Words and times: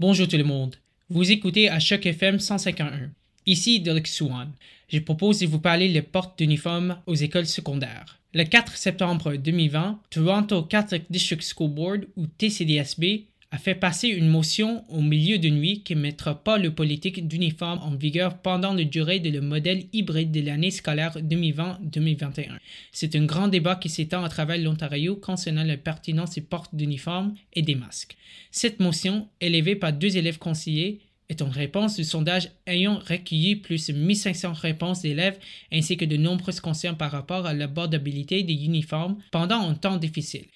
Bonjour 0.00 0.26
tout 0.26 0.38
le 0.38 0.44
monde. 0.44 0.76
Vous 1.10 1.30
écoutez 1.30 1.68
à 1.68 1.78
Choc 1.78 2.06
FM 2.06 2.38
151. 2.38 3.10
Ici 3.44 3.80
Derek 3.80 4.06
Swan. 4.06 4.50
Je 4.88 4.98
propose 4.98 5.40
de 5.40 5.46
vous 5.46 5.58
parler 5.58 5.92
des 5.92 6.00
portes 6.00 6.38
d'uniforme 6.38 6.96
aux 7.06 7.14
écoles 7.14 7.44
secondaires. 7.44 8.18
Le 8.32 8.44
4 8.44 8.78
septembre 8.78 9.34
2020, 9.34 10.00
Toronto 10.08 10.62
Catholic 10.62 11.04
District 11.10 11.42
School 11.42 11.72
Board, 11.72 12.06
ou 12.16 12.26
TCDSB, 12.26 13.26
a 13.52 13.58
fait 13.58 13.74
passer 13.74 14.08
une 14.08 14.28
motion 14.28 14.84
au 14.88 15.00
milieu 15.00 15.38
de 15.38 15.48
nuit 15.48 15.82
qui 15.82 15.96
ne 15.96 16.00
mettra 16.00 16.42
pas 16.42 16.56
le 16.56 16.72
politique 16.72 17.26
d'uniforme 17.26 17.80
en 17.82 17.96
vigueur 17.96 18.38
pendant 18.38 18.72
la 18.72 18.84
durée 18.84 19.18
de 19.18 19.28
le 19.30 19.40
modèle 19.40 19.86
hybride 19.92 20.30
de 20.30 20.40
l'année 20.40 20.70
scolaire 20.70 21.18
2020-2021. 21.18 22.58
C'est 22.92 23.16
un 23.16 23.24
grand 23.24 23.48
débat 23.48 23.74
qui 23.74 23.88
s'étend 23.88 24.22
à 24.22 24.28
travers 24.28 24.58
l'Ontario 24.58 25.16
concernant 25.16 25.64
la 25.64 25.76
pertinence 25.76 26.36
des 26.36 26.42
portes 26.42 26.74
d'uniforme 26.74 27.34
et 27.52 27.62
des 27.62 27.74
masques. 27.74 28.16
Cette 28.52 28.78
motion, 28.78 29.28
élevée 29.40 29.74
par 29.74 29.92
deux 29.92 30.16
élèves 30.16 30.38
conseillers, 30.38 31.00
est 31.28 31.42
en 31.42 31.48
réponse 31.48 31.96
du 31.96 32.04
sondage 32.04 32.50
ayant 32.66 32.98
recueilli 32.98 33.56
plus 33.56 33.88
de 33.88 33.92
1500 33.92 34.52
réponses 34.52 35.02
d'élèves 35.02 35.38
ainsi 35.72 35.96
que 35.96 36.04
de 36.04 36.16
nombreuses 36.16 36.60
concerns 36.60 36.96
par 36.96 37.12
rapport 37.12 37.46
à 37.46 37.54
l'abordabilité 37.54 38.42
des 38.42 38.64
uniformes 38.64 39.16
pendant 39.30 39.60
un 39.60 39.74
temps 39.74 39.96
difficile. 39.96 40.46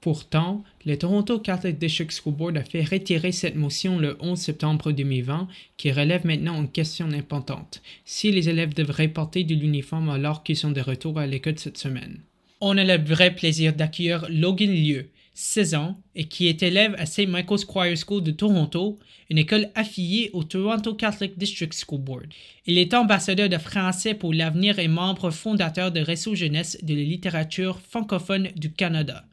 Pourtant, 0.00 0.62
le 0.86 0.96
Toronto 0.96 1.40
Catholic 1.40 1.78
District 1.78 2.12
School 2.12 2.34
Board 2.34 2.56
a 2.56 2.62
fait 2.62 2.84
retirer 2.84 3.32
cette 3.32 3.56
motion 3.56 3.98
le 3.98 4.16
11 4.20 4.38
septembre 4.38 4.92
2020, 4.92 5.48
qui 5.76 5.90
relève 5.90 6.24
maintenant 6.24 6.60
une 6.60 6.70
question 6.70 7.10
importante 7.10 7.82
si 8.04 8.30
les 8.30 8.48
élèves 8.48 8.74
devraient 8.74 9.08
porter 9.08 9.42
de 9.42 9.56
l'uniforme 9.56 10.08
alors 10.10 10.44
qu'ils 10.44 10.56
sont 10.56 10.70
de 10.70 10.80
retour 10.80 11.18
à 11.18 11.26
l'école 11.26 11.58
cette 11.58 11.78
semaine? 11.78 12.20
On 12.60 12.78
a 12.78 12.84
le 12.84 13.02
vrai 13.02 13.34
plaisir 13.34 13.72
d'accueillir 13.72 14.26
Logan 14.30 14.70
Lieu, 14.70 15.10
16 15.34 15.74
ans, 15.74 16.00
et 16.14 16.26
qui 16.26 16.46
est 16.46 16.62
élève 16.62 16.94
à 16.98 17.06
St. 17.06 17.28
Michael's 17.28 17.64
Choir 17.64 17.96
School 17.96 18.22
de 18.22 18.30
Toronto, 18.30 18.98
une 19.30 19.38
école 19.38 19.68
affiliée 19.74 20.30
au 20.32 20.44
Toronto 20.44 20.94
Catholic 20.94 21.36
District 21.36 21.72
School 21.74 22.00
Board. 22.00 22.26
Il 22.66 22.78
est 22.78 22.94
ambassadeur 22.94 23.48
de 23.48 23.58
français 23.58 24.14
pour 24.14 24.32
l'avenir 24.32 24.78
et 24.78 24.88
membre 24.88 25.30
fondateur 25.30 25.90
de 25.90 26.00
Réseau 26.00 26.36
Jeunesse 26.36 26.78
de 26.82 26.94
la 26.94 27.02
littérature 27.02 27.80
francophone 27.80 28.48
du 28.54 28.72
Canada. 28.72 29.24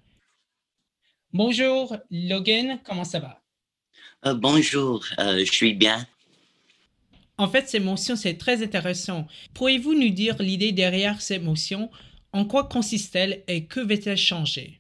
Bonjour, 1.38 1.98
Logan, 2.12 2.80
comment 2.86 3.04
ça 3.04 3.20
va? 3.20 3.44
Euh, 4.26 4.34
bonjour, 4.36 5.06
euh, 5.20 5.40
je 5.40 5.52
suis 5.52 5.74
bien. 5.74 6.08
En 7.38 7.50
fait, 7.50 7.68
cette 7.68 7.84
motion, 7.84 8.16
c'est 8.16 8.36
très 8.38 8.64
intéressant. 8.64 9.28
Pourriez-vous 9.54 9.96
nous 9.96 10.12
dire 10.12 10.38
l'idée 10.40 10.72
derrière 10.72 11.22
cette 11.22 11.44
motion? 11.44 11.92
En 12.32 12.46
quoi 12.46 12.64
consiste-t-elle 12.64 13.44
et 13.50 13.66
que 13.66 13.82
va-t-elle 13.82 14.16
changer? 14.16 14.80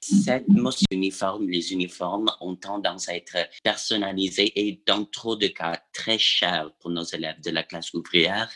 Cette 0.00 0.48
motion 0.48 0.86
uniforme, 0.90 1.46
les 1.46 1.74
uniformes 1.74 2.30
ont 2.40 2.56
tendance 2.56 3.10
à 3.10 3.14
être 3.14 3.36
personnalisés 3.62 4.58
et 4.58 4.80
dans 4.86 5.04
trop 5.04 5.36
de 5.36 5.48
cas 5.48 5.78
très 5.92 6.16
chers 6.16 6.72
pour 6.80 6.88
nos 6.88 7.04
élèves 7.04 7.42
de 7.42 7.50
la 7.50 7.62
classe 7.62 7.92
ouvrière. 7.92 8.50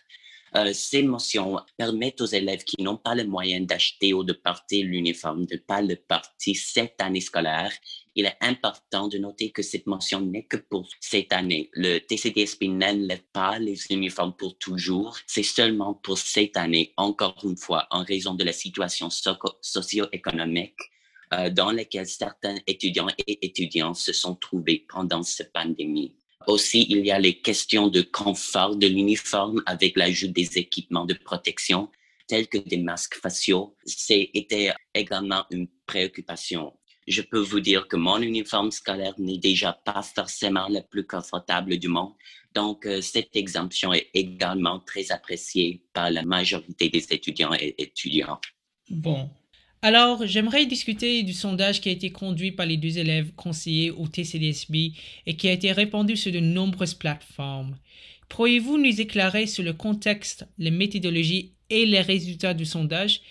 Euh, 0.56 0.72
ces 0.72 1.02
motions 1.02 1.60
permettent 1.76 2.20
aux 2.20 2.26
élèves 2.26 2.64
qui 2.64 2.82
n'ont 2.82 2.96
pas 2.96 3.14
les 3.14 3.24
moyens 3.24 3.66
d'acheter 3.66 4.12
ou 4.12 4.24
de 4.24 4.32
porter 4.32 4.82
l'uniforme 4.82 5.46
de 5.46 5.54
ne 5.54 5.60
pas 5.60 5.80
le 5.80 5.96
porter 5.96 6.54
cette 6.54 7.00
année 7.00 7.20
scolaire. 7.20 7.72
Il 8.16 8.26
est 8.26 8.36
important 8.40 9.06
de 9.06 9.18
noter 9.18 9.50
que 9.50 9.62
cette 9.62 9.86
motion 9.86 10.20
n'est 10.20 10.44
que 10.44 10.56
pour 10.56 10.88
cette 11.00 11.32
année. 11.32 11.70
Le 11.72 11.98
TCDSP 11.98 12.64
n'enlève 12.64 13.22
pas 13.32 13.58
les 13.58 13.78
uniformes 13.90 14.34
pour 14.36 14.58
toujours. 14.58 15.16
C'est 15.26 15.44
seulement 15.44 15.94
pour 15.94 16.18
cette 16.18 16.56
année, 16.56 16.92
encore 16.96 17.36
une 17.44 17.56
fois, 17.56 17.86
en 17.90 18.02
raison 18.02 18.34
de 18.34 18.44
la 18.44 18.52
situation 18.52 19.08
socio-économique 19.10 20.80
euh, 21.32 21.48
dans 21.48 21.70
laquelle 21.70 22.08
certains 22.08 22.56
étudiants 22.66 23.06
et 23.26 23.46
étudiantes 23.46 23.96
se 23.96 24.12
sont 24.12 24.34
trouvés 24.34 24.84
pendant 24.88 25.22
cette 25.22 25.52
pandémie. 25.52 26.16
Aussi, 26.46 26.86
il 26.88 27.04
y 27.04 27.10
a 27.10 27.18
les 27.18 27.40
questions 27.40 27.88
de 27.88 28.02
confort 28.02 28.76
de 28.76 28.86
l'uniforme 28.86 29.62
avec 29.66 29.96
l'ajout 29.96 30.28
des 30.28 30.58
équipements 30.58 31.04
de 31.04 31.14
protection 31.14 31.90
tels 32.26 32.48
que 32.48 32.58
des 32.58 32.78
masques 32.78 33.16
faciaux. 33.16 33.76
C'était 33.84 34.72
également 34.94 35.44
une 35.50 35.68
préoccupation. 35.86 36.72
Je 37.06 37.22
peux 37.22 37.40
vous 37.40 37.60
dire 37.60 37.88
que 37.88 37.96
mon 37.96 38.18
uniforme 38.22 38.70
scolaire 38.70 39.14
n'est 39.18 39.38
déjà 39.38 39.72
pas 39.72 40.02
forcément 40.02 40.68
le 40.68 40.80
plus 40.80 41.06
confortable 41.06 41.76
du 41.76 41.88
monde. 41.88 42.12
Donc, 42.54 42.86
euh, 42.86 43.00
cette 43.00 43.34
exemption 43.34 43.92
est 43.92 44.10
également 44.14 44.80
très 44.80 45.10
appréciée 45.10 45.82
par 45.92 46.10
la 46.10 46.22
majorité 46.22 46.88
des 46.88 47.04
étudiants 47.10 47.54
et 47.54 47.74
étudiantes. 47.78 48.44
Bon, 48.88 49.28
alors, 49.82 50.26
j'aimerais 50.26 50.66
discuter 50.66 51.22
du 51.22 51.32
sondage 51.32 51.80
qui 51.80 51.88
a 51.88 51.92
été 51.92 52.10
conduit 52.12 52.52
par 52.52 52.66
les 52.66 52.76
deux 52.76 52.98
élèves 52.98 53.32
conseillers 53.34 53.90
au 53.90 54.06
TCDSB 54.06 54.92
et 55.26 55.36
qui 55.36 55.48
a 55.48 55.52
été 55.52 55.72
répandu 55.72 56.16
sur 56.16 56.32
de 56.32 56.40
nombreuses 56.40 56.92
plateformes. 56.92 57.76
Pourriez-vous 58.28 58.76
nous 58.76 59.00
éclairer 59.00 59.46
sur 59.46 59.64
le 59.64 59.72
contexte, 59.72 60.46
les 60.58 60.70
méthodologies 60.70 61.54
et 61.70 61.86
les 61.86 62.02
résultats 62.02 62.52
du 62.52 62.66
sondage? 62.66 63.22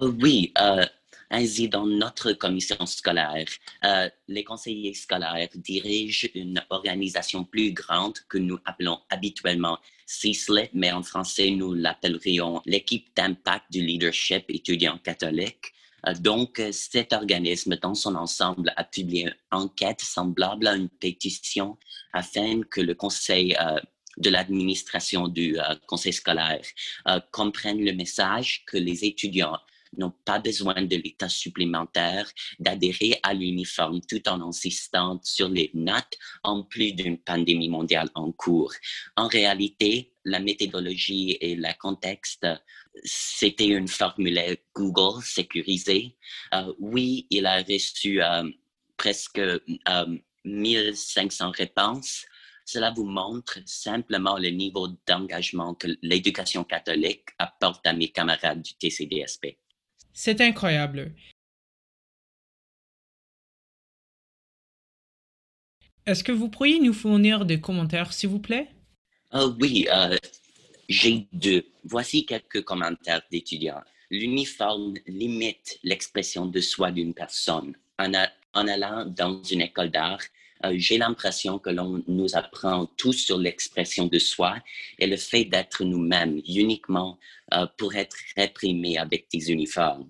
Oui, 0.00 0.52
euh, 0.58 0.86
ainsi 1.30 1.68
dans 1.68 1.86
notre 1.86 2.32
commission 2.32 2.86
scolaire, 2.86 3.46
euh, 3.84 4.08
les 4.26 4.42
conseillers 4.42 4.94
scolaires 4.94 5.50
dirigent 5.54 6.28
une 6.34 6.64
organisation 6.70 7.44
plus 7.44 7.72
grande 7.72 8.14
que 8.28 8.38
nous 8.38 8.58
appelons 8.64 9.00
habituellement 9.10 9.78
CISLE, 10.06 10.70
mais 10.72 10.92
en 10.92 11.02
français 11.02 11.50
nous 11.50 11.74
l'appellerions 11.74 12.62
l'équipe 12.64 13.06
d'impact 13.14 13.66
du 13.70 13.82
leadership 13.84 14.44
étudiant 14.48 14.98
catholique. 14.98 15.74
Euh, 16.06 16.14
donc, 16.14 16.58
euh, 16.58 16.72
cet 16.72 17.12
organisme 17.12 17.76
dans 17.76 17.94
son 17.94 18.14
ensemble 18.14 18.72
a 18.76 18.84
publié 18.84 19.24
une 19.24 19.34
enquête 19.50 20.00
semblable 20.00 20.66
à 20.66 20.76
une 20.76 20.88
pétition 20.88 21.76
afin 22.12 22.62
que 22.62 22.80
le 22.80 22.94
conseil 22.94 23.56
euh, 23.60 23.78
de 24.16 24.30
l'administration 24.30 25.28
du 25.28 25.56
conseil 25.86 26.12
scolaire 26.12 26.66
comprenne 27.30 27.82
le 27.82 27.92
message 27.92 28.64
que 28.66 28.76
les 28.76 29.04
étudiants 29.04 29.56
n'ont 29.96 30.12
pas 30.24 30.40
besoin 30.40 30.82
de 30.82 30.96
l'état 30.96 31.28
supplémentaire 31.28 32.30
d'adhérer 32.58 33.18
à 33.22 33.32
l'uniforme 33.34 34.00
tout 34.02 34.28
en 34.28 34.40
insistant 34.42 35.20
sur 35.22 35.48
les 35.48 35.70
notes 35.74 36.18
en 36.42 36.64
plus 36.64 36.92
d'une 36.92 37.18
pandémie 37.18 37.68
mondiale 37.68 38.10
en 38.14 38.32
cours. 38.32 38.72
En 39.16 39.28
réalité, 39.28 40.09
la 40.24 40.40
méthodologie 40.40 41.36
et 41.40 41.54
le 41.54 41.78
contexte, 41.78 42.46
c'était 43.04 43.68
une 43.68 43.88
formulaire 43.88 44.56
Google 44.74 45.22
sécurisée. 45.22 46.16
Euh, 46.54 46.72
oui, 46.78 47.26
il 47.30 47.46
a 47.46 47.62
reçu 47.62 48.22
euh, 48.22 48.48
presque 48.96 49.40
1500 50.44 51.48
euh, 51.48 51.50
réponses. 51.50 52.26
Cela 52.64 52.92
vous 52.92 53.04
montre 53.04 53.58
simplement 53.66 54.38
le 54.38 54.50
niveau 54.50 54.88
d'engagement 55.06 55.74
que 55.74 55.88
l'éducation 56.02 56.62
catholique 56.64 57.24
apporte 57.38 57.86
à 57.86 57.92
mes 57.92 58.08
camarades 58.08 58.62
du 58.62 58.74
TCDSP. 58.74 59.58
C'est 60.12 60.40
incroyable. 60.40 61.14
Est-ce 66.06 66.24
que 66.24 66.32
vous 66.32 66.48
pourriez 66.48 66.80
nous 66.80 66.92
fournir 66.92 67.44
des 67.44 67.60
commentaires, 67.60 68.12
s'il 68.12 68.30
vous 68.30 68.40
plaît? 68.40 68.68
Uh, 69.32 69.46
oui, 69.60 69.86
uh, 69.88 70.16
j'ai 70.88 71.28
deux. 71.32 71.64
Voici 71.84 72.26
quelques 72.26 72.64
commentaires 72.64 73.22
d'étudiants. 73.30 73.82
L'uniforme 74.10 74.94
limite 75.06 75.78
l'expression 75.84 76.46
de 76.46 76.60
soi 76.60 76.90
d'une 76.90 77.14
personne. 77.14 77.76
En, 77.98 78.12
allant 78.66 79.04
dans 79.06 79.40
une 79.44 79.60
école 79.60 79.90
d'art, 79.90 80.20
uh, 80.64 80.76
j'ai 80.76 80.98
l'impression 80.98 81.60
que 81.60 81.70
l'on 81.70 82.02
nous 82.08 82.36
apprend 82.36 82.86
tout 82.96 83.12
sur 83.12 83.38
l'expression 83.38 84.06
de 84.06 84.18
soi 84.18 84.56
et 84.98 85.06
le 85.06 85.16
fait 85.16 85.44
d'être 85.44 85.84
nous-mêmes 85.84 86.40
uniquement 86.48 87.18
pour 87.78 87.94
être 87.94 88.16
réprimé 88.36 88.96
avec 88.98 89.26
des 89.32 89.50
uniformes. 89.50 90.08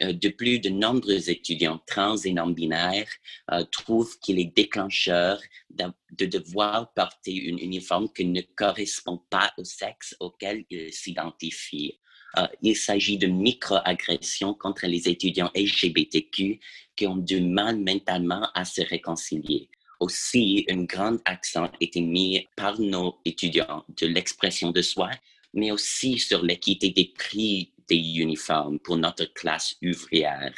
Euh, 0.00 0.12
de 0.12 0.28
plus, 0.28 0.58
de 0.58 0.70
nombreux 0.70 1.28
étudiants 1.28 1.80
trans 1.86 2.16
et 2.16 2.32
non-binaires 2.32 3.10
euh, 3.50 3.62
trouvent 3.70 4.18
qu'il 4.20 4.38
est 4.40 4.56
déclencheur 4.56 5.38
de, 5.70 6.26
devoir 6.26 6.92
porter 6.94 7.34
une 7.34 7.58
uniforme 7.58 8.08
qui 8.12 8.24
ne 8.24 8.40
correspond 8.56 9.20
pas 9.28 9.52
au 9.58 9.64
sexe 9.64 10.16
auquel 10.18 10.64
ils 10.70 10.92
s'identifient. 10.92 11.98
Euh, 12.38 12.46
il 12.62 12.74
s'agit 12.74 13.18
de 13.18 13.26
microagressions 13.26 14.54
contre 14.54 14.86
les 14.86 15.08
étudiants 15.08 15.50
LGBTQ 15.54 16.58
qui 16.96 17.06
ont 17.06 17.16
du 17.16 17.42
mal 17.42 17.78
mentalement 17.78 18.48
à 18.54 18.64
se 18.64 18.80
réconcilier. 18.80 19.68
Aussi, 20.00 20.64
un 20.70 20.84
grand 20.84 21.18
accent 21.26 21.70
été 21.80 22.00
mis 22.00 22.48
par 22.56 22.80
nos 22.80 23.20
étudiants 23.26 23.84
de 24.00 24.06
l'expression 24.06 24.70
de 24.70 24.80
soi, 24.80 25.10
mais 25.52 25.70
aussi 25.70 26.18
sur 26.18 26.42
l'équité 26.42 26.90
des 26.90 27.12
prix 27.14 27.72
des 27.92 28.20
uniformes 28.20 28.78
pour 28.78 28.96
notre 28.96 29.26
classe 29.34 29.76
ouvrière. 29.82 30.54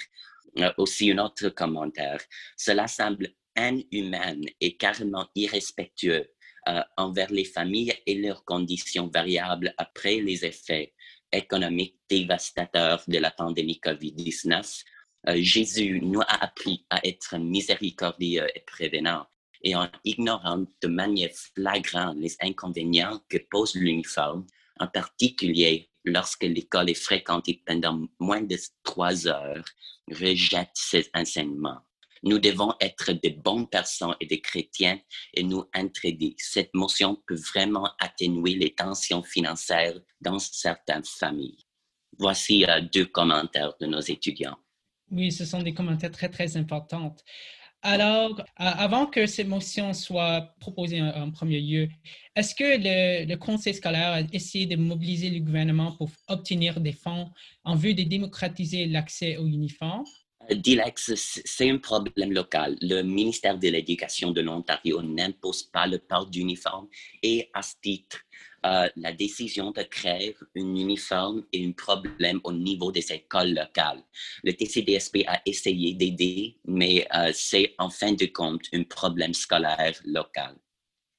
Euh, 0.58 0.72
aussi 0.76 1.10
un 1.10 1.18
autre 1.18 1.48
commentaire. 1.48 2.20
Cela 2.56 2.86
semble 2.86 3.28
inhumain 3.56 4.40
et 4.60 4.76
carrément 4.76 5.26
irrespectueux 5.34 6.28
euh, 6.68 6.82
envers 6.96 7.32
les 7.32 7.44
familles 7.44 7.94
et 8.06 8.14
leurs 8.14 8.44
conditions 8.44 9.08
variables 9.12 9.74
après 9.78 10.20
les 10.20 10.44
effets 10.44 10.94
économiques 11.32 11.98
dévastateurs 12.08 13.02
de 13.08 13.18
la 13.18 13.32
pandémie 13.32 13.80
COVID-19. 13.82 14.82
Euh, 15.28 15.36
Jésus 15.38 16.00
nous 16.00 16.20
a 16.20 16.44
appris 16.44 16.86
à 16.90 17.04
être 17.04 17.36
miséricordieux 17.38 18.46
et 18.54 18.60
prévenant. 18.60 19.26
et 19.66 19.74
en 19.74 19.88
ignorant 20.04 20.66
de 20.82 20.88
manière 20.88 21.34
flagrante 21.54 22.18
les 22.18 22.36
inconvénients 22.42 23.18
que 23.30 23.38
pose 23.50 23.74
l'uniforme, 23.74 24.46
en 24.78 24.86
particulier 24.86 25.88
lorsque 26.04 26.44
l'école 26.44 26.90
est 26.90 26.94
fréquentée 27.02 27.62
pendant 27.64 28.06
moins 28.18 28.42
de 28.42 28.56
trois 28.82 29.26
heures, 29.26 29.64
rejette 30.10 30.70
ces 30.74 31.10
enseignements. 31.14 31.80
Nous 32.22 32.38
devons 32.38 32.72
être 32.80 33.12
de 33.12 33.28
bonnes 33.28 33.68
personnes 33.68 34.16
et 34.18 34.26
des 34.26 34.40
chrétiens 34.40 34.98
et 35.34 35.42
nous 35.42 35.64
entraider. 35.74 36.34
Cette 36.38 36.72
motion 36.72 37.22
peut 37.26 37.38
vraiment 37.54 37.90
atténuer 38.00 38.54
les 38.54 38.74
tensions 38.74 39.22
financières 39.22 40.00
dans 40.22 40.38
certaines 40.38 41.04
familles. 41.04 41.66
Voici 42.18 42.64
euh, 42.64 42.80
deux 42.80 43.06
commentaires 43.06 43.74
de 43.78 43.86
nos 43.86 44.00
étudiants. 44.00 44.56
Oui, 45.10 45.30
ce 45.32 45.44
sont 45.44 45.62
des 45.62 45.74
commentaires 45.74 46.10
très, 46.10 46.30
très 46.30 46.56
importants. 46.56 47.14
Alors, 47.86 48.42
avant 48.56 49.04
que 49.06 49.26
cette 49.26 49.46
motion 49.46 49.92
soit 49.92 50.54
proposée 50.58 51.02
en, 51.02 51.30
premier 51.30 51.60
lieu, 51.60 51.88
est-ce 52.34 52.54
que 52.54 52.64
le, 52.64 53.26
le, 53.26 53.36
conseil 53.36 53.74
scolaire 53.74 54.12
a 54.12 54.20
essayé 54.32 54.64
de 54.64 54.76
mobiliser 54.76 55.28
le 55.28 55.40
gouvernement 55.40 55.92
pour 55.92 56.10
obtenir 56.28 56.80
des 56.80 56.92
fonds 56.92 57.30
en 57.62 57.74
vue 57.76 57.92
de 57.92 58.02
démocratiser 58.02 58.86
l'accès 58.86 59.36
aux 59.36 59.46
uniformes? 59.46 60.06
Dilex, 60.50 61.12
c'est 61.14 61.70
un 61.70 61.78
problème 61.78 62.32
local. 62.32 62.76
Le 62.80 63.02
ministère 63.02 63.58
de 63.58 63.68
l'Éducation 63.68 64.30
de 64.30 64.40
l'Ontario 64.40 65.02
n'impose 65.02 65.62
pas 65.62 65.86
le 65.86 65.98
port 65.98 66.26
d'uniforme 66.26 66.88
et 67.22 67.50
à 67.54 67.62
ce 67.62 67.74
titre, 67.80 68.18
euh, 68.66 68.88
la 68.96 69.12
décision 69.12 69.72
de 69.72 69.82
créer 69.82 70.34
un 70.56 70.74
uniforme 70.74 71.44
est 71.52 71.66
un 71.66 71.72
problème 71.72 72.40
au 72.44 72.52
niveau 72.52 72.90
des 72.90 73.12
écoles 73.12 73.52
locales. 73.52 74.02
Le 74.42 74.52
TCDSP 74.52 75.24
a 75.26 75.40
essayé 75.44 75.92
d'aider, 75.94 76.56
mais 76.64 77.06
euh, 77.14 77.30
c'est 77.34 77.74
en 77.78 77.90
fin 77.90 78.12
de 78.12 78.24
compte 78.26 78.62
un 78.72 78.84
problème 78.84 79.34
scolaire 79.34 80.00
local. 80.06 80.56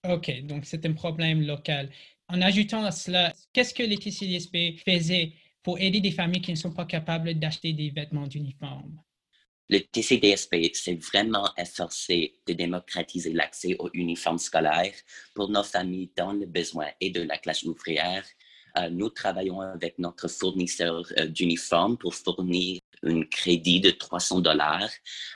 OK, 0.09 0.41
donc 0.43 0.65
c'est 0.65 0.85
un 0.85 0.93
problème 0.93 1.45
local. 1.45 1.89
En 2.27 2.41
ajoutant 2.41 2.83
à 2.83 2.91
cela, 2.91 3.33
qu'est-ce 3.53 3.73
que 3.73 3.83
le 3.83 3.95
TCDSP 3.95 4.79
faisait 4.83 5.33
pour 5.61 5.79
aider 5.79 5.99
des 5.99 6.11
familles 6.11 6.41
qui 6.41 6.51
ne 6.51 6.57
sont 6.57 6.73
pas 6.73 6.85
capables 6.85 7.35
d'acheter 7.35 7.73
des 7.73 7.91
vêtements 7.91 8.27
d'uniforme? 8.27 8.99
Le 9.67 9.79
TCDSP 9.79 10.75
s'est 10.75 10.99
vraiment 11.11 11.49
efforcé 11.57 12.35
de 12.45 12.53
démocratiser 12.53 13.33
l'accès 13.33 13.75
aux 13.79 13.89
uniformes 13.93 14.37
scolaires 14.37 14.93
pour 15.33 15.49
nos 15.49 15.63
familles 15.63 16.11
dans 16.15 16.33
le 16.33 16.45
besoin 16.45 16.87
et 17.01 17.09
de 17.09 17.23
la 17.23 17.39
classe 17.39 17.63
ouvrière. 17.63 18.23
Euh, 18.77 18.89
nous 18.89 19.09
travaillons 19.09 19.61
avec 19.61 19.97
notre 19.97 20.27
fournisseur 20.27 21.05
euh, 21.17 21.25
d'uniformes 21.25 21.97
pour 21.97 22.13
fournir 22.13 22.79
un 23.03 23.23
crédit 23.23 23.79
de 23.79 23.89
300 23.89 24.41
dollars 24.41 24.89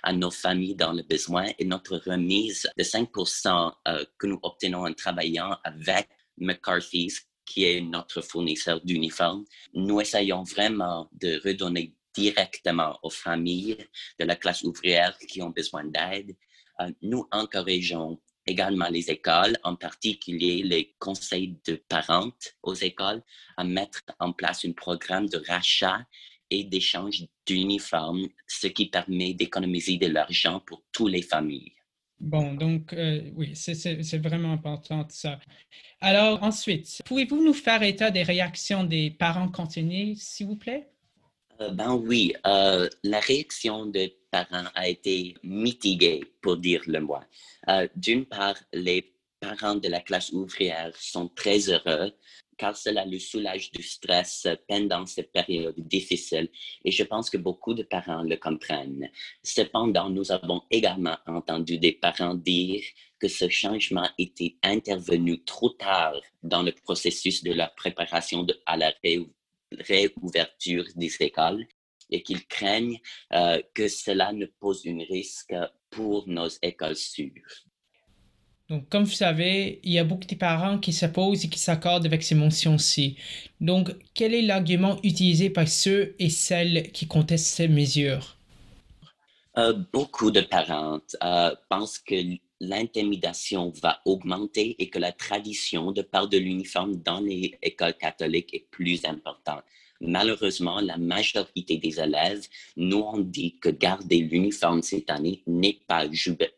à 0.03 0.13
nos 0.13 0.31
familles 0.31 0.75
dans 0.75 0.93
le 0.93 1.03
besoin 1.03 1.47
et 1.57 1.65
notre 1.65 1.97
remise 1.97 2.69
de 2.77 2.83
5% 2.83 3.73
euh, 3.87 4.05
que 4.17 4.27
nous 4.27 4.39
obtenons 4.43 4.85
en 4.85 4.93
travaillant 4.93 5.57
avec 5.63 6.07
McCarthy's, 6.37 7.25
qui 7.45 7.65
est 7.65 7.81
notre 7.81 8.21
fournisseur 8.21 8.79
d'uniformes. 8.81 9.45
Nous 9.73 9.99
essayons 9.99 10.43
vraiment 10.43 11.09
de 11.13 11.41
redonner 11.43 11.95
directement 12.13 12.97
aux 13.03 13.09
familles 13.09 13.77
de 14.19 14.25
la 14.25 14.35
classe 14.35 14.63
ouvrière 14.63 15.17
qui 15.17 15.41
ont 15.41 15.49
besoin 15.49 15.85
d'aide. 15.85 16.35
Euh, 16.81 16.91
nous 17.01 17.27
encourageons 17.31 18.19
également 18.45 18.89
les 18.89 19.09
écoles, 19.11 19.57
en 19.63 19.75
particulier 19.75 20.63
les 20.63 20.95
conseils 20.99 21.57
de 21.67 21.75
parents 21.87 22.31
aux 22.63 22.73
écoles, 22.73 23.21
à 23.57 23.63
mettre 23.63 24.01
en 24.19 24.33
place 24.33 24.65
un 24.65 24.71
programme 24.71 25.27
de 25.27 25.41
rachat 25.47 26.05
et 26.49 26.63
d'échange 26.63 27.25
d'uniformes, 27.45 28.27
ce 28.47 28.67
qui 28.67 28.87
permet 28.87 29.33
d'économiser 29.33 29.97
de 29.97 30.07
l'argent 30.07 30.59
pour 30.61 30.83
toutes 30.91 31.11
les 31.11 31.21
familles. 31.21 31.73
Bon, 32.19 32.53
donc 32.53 32.91
euh, 32.91 33.31
oui, 33.35 33.55
c'est 33.55 34.17
vraiment 34.17 34.51
important 34.51 35.07
ça. 35.09 35.39
Alors 36.01 36.43
ensuite, 36.43 37.01
pouvez-vous 37.05 37.41
nous 37.41 37.53
faire 37.53 37.81
état 37.81 38.11
des 38.11 38.23
réactions 38.23 38.83
des 38.83 39.11
parents 39.11 39.49
concernés, 39.49 40.15
s'il 40.15 40.47
vous 40.47 40.57
plaît? 40.57 40.89
Euh, 41.61 41.71
ben 41.71 41.93
oui, 41.93 42.33
euh, 42.47 42.87
la 43.03 43.19
réaction 43.19 43.85
des 43.85 44.17
parents 44.31 44.69
a 44.75 44.87
été 44.87 45.35
mitigée, 45.43 46.23
pour 46.41 46.57
dire 46.57 46.81
le 46.87 47.01
moins. 47.01 47.25
Euh, 47.67 47.87
d'une 47.95 48.25
part, 48.25 48.55
les 48.71 49.13
parents 49.39 49.75
de 49.75 49.89
la 49.89 49.99
classe 49.99 50.31
ouvrière 50.31 50.95
sont 50.95 51.27
très 51.29 51.69
heureux 51.69 52.11
car 52.57 52.75
cela 52.75 53.05
le 53.05 53.17
soulage 53.19 53.71
du 53.71 53.81
stress 53.81 54.45
pendant 54.67 55.05
cette 55.05 55.31
période 55.31 55.75
difficile 55.77 56.49
et 56.83 56.91
je 56.91 57.03
pense 57.03 57.29
que 57.29 57.37
beaucoup 57.37 57.73
de 57.73 57.83
parents 57.83 58.21
le 58.21 58.35
comprennent. 58.35 59.09
Cependant, 59.41 60.09
nous 60.09 60.31
avons 60.31 60.61
également 60.69 61.17
entendu 61.25 61.77
des 61.77 61.93
parents 61.93 62.35
dire 62.35 62.83
que 63.17 63.29
ce 63.29 63.47
changement 63.47 64.09
était 64.17 64.55
intervenu 64.61 65.41
trop 65.43 65.69
tard 65.69 66.19
dans 66.43 66.61
le 66.61 66.73
processus 66.73 67.43
de 67.43 67.53
la 67.53 67.67
préparation 67.67 68.43
de, 68.43 68.59
à 68.65 68.75
la 68.75 68.91
réouverture 69.77 70.85
des 70.95 71.15
écoles 71.19 71.65
et 72.09 72.23
qu'ils 72.23 72.45
craignent 72.47 72.99
euh, 73.33 73.61
que 73.73 73.87
cela 73.87 74.33
ne 74.33 74.45
pose 74.45 74.85
un 74.87 74.97
risque 75.09 75.53
pour 75.89 76.27
nos 76.27 76.49
écoles 76.61 76.95
sûres. 76.95 77.65
Donc, 78.69 78.87
comme 78.89 79.03
vous 79.03 79.11
savez, 79.11 79.79
il 79.83 79.91
y 79.91 79.99
a 79.99 80.03
beaucoup 80.03 80.27
de 80.27 80.35
parents 80.35 80.77
qui 80.77 80.93
s'opposent 80.93 81.45
et 81.45 81.49
qui 81.49 81.57
s'accordent 81.57 82.05
avec 82.05 82.21
ces 82.21 82.35
mentions-ci. 82.35 83.17
Donc, 83.59 83.91
quel 84.13 84.35
est 84.35 84.43
l'argument 84.43 84.99
utilisé 85.03 85.49
par 85.49 85.67
ceux 85.67 86.15
et 86.19 86.29
celles 86.29 86.91
qui 86.91 87.07
contestent 87.07 87.47
ces 87.47 87.67
mesures? 87.67 88.37
Euh, 89.57 89.73
beaucoup 89.91 90.29
de 90.29 90.41
parents 90.41 91.01
euh, 91.23 91.55
pensent 91.67 91.97
que 91.97 92.15
l'intimidation 92.59 93.71
va 93.81 94.01
augmenter 94.05 94.75
et 94.79 94.89
que 94.89 94.99
la 94.99 95.11
tradition 95.11 95.91
de 95.91 96.01
part 96.01 96.27
de 96.27 96.37
l'uniforme 96.37 96.95
dans 96.97 97.19
les 97.19 97.57
écoles 97.61 97.97
catholiques 97.97 98.53
est 98.53 98.67
plus 98.69 99.05
importante. 99.05 99.63
Malheureusement, 100.01 100.79
la 100.79 100.97
majorité 100.97 101.75
des 101.77 101.99
élèves 101.99 102.47
nous 102.77 102.99
ont 102.99 103.19
dit 103.19 103.59
que 103.59 103.67
garder 103.67 104.21
l'uniforme 104.21 104.81
cette 104.81 105.09
année 105.09 105.43
n'est 105.45 105.81
pas 105.87 106.05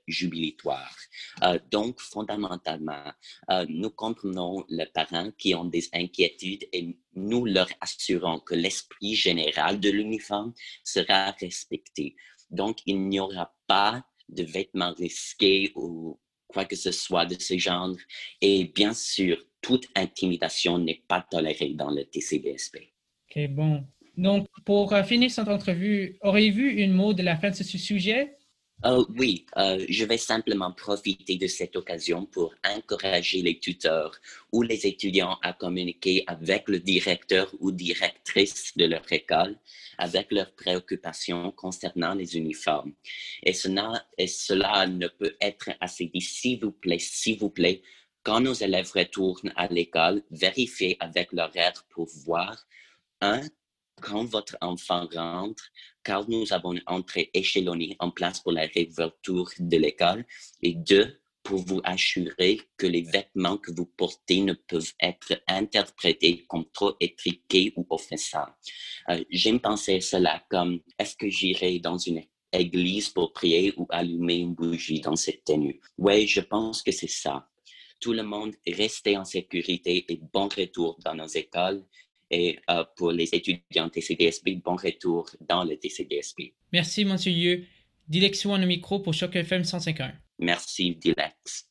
jubilatoire. 0.07 0.95
Euh, 1.43 1.57
donc, 1.71 1.99
fondamentalement, 1.99 3.11
euh, 3.49 3.65
nous 3.67 3.89
comprenons 3.89 4.63
les 4.69 4.85
parents 4.85 5.31
qui 5.39 5.55
ont 5.55 5.65
des 5.65 5.89
inquiétudes 5.91 6.67
et 6.71 6.95
nous 7.15 7.45
leur 7.45 7.67
assurons 7.81 8.39
que 8.39 8.53
l'esprit 8.53 9.15
général 9.15 9.79
de 9.79 9.89
l'uniforme 9.89 10.53
sera 10.83 11.31
respecté. 11.31 12.15
Donc, 12.51 12.79
il 12.85 13.01
n'y 13.07 13.19
aura 13.19 13.55
pas 13.65 14.03
de 14.31 14.43
vêtements 14.43 14.93
risqués 14.93 15.71
ou 15.75 16.19
quoi 16.47 16.65
que 16.65 16.75
ce 16.75 16.91
soit 16.91 17.25
de 17.25 17.35
ce 17.39 17.57
genre. 17.57 17.95
Et 18.41 18.65
bien 18.75 18.93
sûr, 18.93 19.37
toute 19.61 19.87
intimidation 19.95 20.77
n'est 20.77 21.03
pas 21.07 21.25
tolérée 21.29 21.73
dans 21.73 21.91
le 21.91 22.03
TCDSP. 22.05 22.93
OK, 23.29 23.47
bon. 23.49 23.85
Donc, 24.17 24.47
pour 24.65 24.93
euh, 24.93 25.03
finir 25.03 25.31
cette 25.31 25.47
entrevue, 25.47 26.17
auriez-vous 26.21 26.59
une 26.59 26.93
mot 26.93 27.13
de 27.13 27.23
la 27.23 27.37
fin 27.37 27.49
de 27.49 27.55
ce 27.55 27.63
sujet? 27.77 28.37
Euh, 28.83 29.05
oui, 29.15 29.45
euh, 29.57 29.85
je 29.89 30.05
vais 30.05 30.17
simplement 30.17 30.71
profiter 30.71 31.37
de 31.37 31.45
cette 31.45 31.75
occasion 31.75 32.25
pour 32.25 32.55
encourager 32.65 33.43
les 33.43 33.59
tuteurs 33.59 34.19
ou 34.51 34.63
les 34.63 34.87
étudiants 34.87 35.37
à 35.43 35.53
communiquer 35.53 36.23
avec 36.25 36.67
le 36.67 36.79
directeur 36.79 37.53
ou 37.59 37.71
directrice 37.71 38.75
de 38.75 38.85
leur 38.85 39.03
école 39.11 39.55
avec 39.99 40.31
leurs 40.31 40.51
préoccupations 40.55 41.51
concernant 41.51 42.15
les 42.15 42.35
uniformes. 42.35 42.93
Et 43.43 43.53
cela, 43.53 44.07
et 44.17 44.25
cela 44.25 44.87
ne 44.87 45.07
peut 45.07 45.35
être 45.39 45.69
assez 45.79 46.07
dit, 46.07 46.21
s'il 46.21 46.59
vous 46.61 46.71
plaît, 46.71 46.97
s'il 46.99 47.37
vous 47.37 47.51
plaît, 47.51 47.83
quand 48.23 48.41
nos 48.41 48.53
élèves 48.53 48.91
retournent 48.95 49.53
à 49.55 49.67
l'école, 49.67 50.23
vérifiez 50.31 50.97
avec 50.99 51.33
leur 51.33 51.55
aide 51.55 51.77
pour 51.91 52.07
voir, 52.25 52.65
un, 53.21 53.41
quand 54.01 54.25
votre 54.25 54.57
enfant 54.61 55.07
rentre, 55.13 55.63
car 56.03 56.29
nous 56.29 56.53
avons 56.53 56.73
une 56.73 56.83
entrée 56.87 57.29
échelonnée 57.33 57.95
en 57.99 58.11
place 58.11 58.39
pour 58.39 58.51
la 58.51 58.65
réouverture 58.65 59.49
de 59.59 59.77
l'école, 59.77 60.25
et 60.61 60.73
deux, 60.73 61.21
pour 61.43 61.59
vous 61.65 61.81
assurer 61.83 62.61
que 62.77 62.87
les 62.87 63.01
vêtements 63.01 63.57
que 63.57 63.71
vous 63.71 63.85
portez 63.85 64.41
ne 64.41 64.53
peuvent 64.53 64.93
être 64.99 65.41
interprétés 65.47 66.45
comme 66.47 66.65
trop 66.71 66.95
étriqués 66.99 67.73
ou 67.75 67.85
offensants. 67.89 68.47
Euh, 69.09 69.23
J'aime 69.29 69.59
penser 69.59 70.01
cela 70.01 70.43
comme 70.49 70.79
est-ce 70.99 71.15
que 71.15 71.29
j'irai 71.29 71.79
dans 71.79 71.97
une 71.97 72.23
église 72.53 73.09
pour 73.09 73.33
prier 73.33 73.73
ou 73.77 73.87
allumer 73.89 74.37
une 74.37 74.53
bougie 74.53 75.01
dans 75.01 75.15
cette 75.15 75.43
tenue? 75.43 75.79
Oui, 75.97 76.27
je 76.27 76.41
pense 76.41 76.83
que 76.83 76.91
c'est 76.91 77.09
ça. 77.09 77.47
Tout 77.99 78.13
le 78.13 78.23
monde 78.23 78.55
restez 78.67 79.17
en 79.17 79.25
sécurité 79.25 80.05
et 80.09 80.19
bon 80.33 80.47
retour 80.47 80.97
dans 81.03 81.15
nos 81.15 81.27
écoles 81.27 81.83
et 82.31 82.59
euh, 82.69 82.83
pour 82.95 83.11
les 83.11 83.29
étudiants 83.35 83.89
TCDSB, 83.89 84.61
bon 84.63 84.75
retour 84.75 85.29
dans 85.41 85.63
le 85.63 85.77
TCDSB. 85.77 86.53
Merci, 86.71 87.05
monsieur 87.05 87.31
Lieu. 87.31 87.63
Direction 88.07 88.53
au 88.53 88.57
micro 88.57 88.99
pour 88.99 89.13
Choc 89.13 89.35
FM 89.35 89.63
151. 89.63 90.13
Merci, 90.39 90.95
Dilex. 90.95 91.70